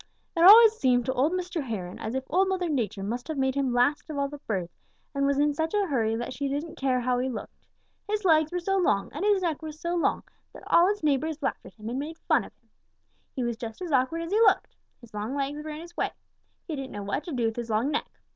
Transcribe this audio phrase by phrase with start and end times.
[0.35, 1.61] "It always seemed to old Mr.
[1.61, 4.75] Heron as if Old Mother Nature must have made him last of all the birds
[5.13, 7.67] and was in such a hurry that she didn't care how he looked.
[8.09, 11.43] His legs were so long and his neck was so long that all his neighbors
[11.43, 12.69] laughed at him and made fun of him.
[13.35, 14.75] He was just as awkward as he looked.
[15.01, 16.09] His long legs were in his way.
[16.67, 18.09] He didn't know what to do with his long neck.